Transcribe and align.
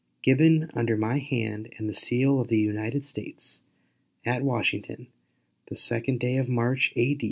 Given 0.23 0.71
under 0.73 0.97
my 0.97 1.19
hand 1.19 1.75
and 1.77 1.87
the 1.87 1.93
seal 1.93 2.39
of 2.39 2.47
the 2.47 2.57
United 2.57 3.05
States, 3.05 3.61
at 4.25 4.41
Washington, 4.41 5.05
the 5.67 5.75
8th 5.75 6.17
day 6.17 6.37
of 6.37 6.45
April, 6.45 6.79
A. 6.95 7.17